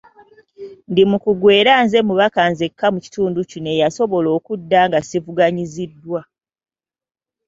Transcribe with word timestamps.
Ndi 0.91 1.03
mukugu 1.11 1.47
era 1.59 1.73
nze 1.83 1.99
mubaka 2.07 2.41
nzekka 2.51 2.85
mu 2.93 2.99
kitundu 3.05 3.39
kino 3.49 3.69
eyasobola 3.75 4.29
okudda 4.37 4.79
nga 4.87 4.99
sivuganyiziddwa. 5.07 6.21